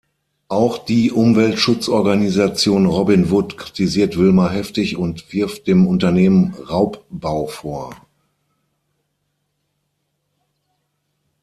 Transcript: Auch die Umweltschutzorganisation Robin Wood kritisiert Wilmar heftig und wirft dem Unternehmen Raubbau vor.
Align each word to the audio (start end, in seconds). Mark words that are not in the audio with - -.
Auch 0.47 0.79
die 0.79 1.11
Umweltschutzorganisation 1.11 2.87
Robin 2.87 3.29
Wood 3.29 3.55
kritisiert 3.55 4.17
Wilmar 4.17 4.49
heftig 4.49 4.97
und 4.97 5.31
wirft 5.31 5.67
dem 5.67 5.85
Unternehmen 5.85 6.55
Raubbau 6.55 7.45
vor. 7.45 7.95